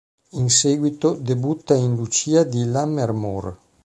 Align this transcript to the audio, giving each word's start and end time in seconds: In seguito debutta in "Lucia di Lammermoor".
In 0.31 0.49
seguito 0.49 1.13
debutta 1.13 1.75
in 1.75 1.95
"Lucia 1.95 2.43
di 2.43 2.65
Lammermoor". 2.65 3.55